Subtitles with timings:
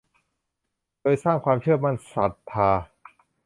[1.01, 2.71] โดยสร้างความเชื่อมั่น ศรัทธา